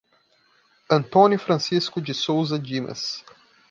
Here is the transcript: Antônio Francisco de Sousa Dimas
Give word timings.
Antônio 0.89 1.37
Francisco 1.37 2.01
de 2.01 2.11
Sousa 2.15 2.57
Dimas 2.57 3.23